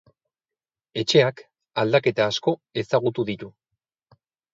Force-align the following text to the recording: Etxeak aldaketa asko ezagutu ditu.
Etxeak 1.01 1.43
aldaketa 1.83 2.25
asko 2.31 2.53
ezagutu 2.83 3.27
ditu. 3.29 3.51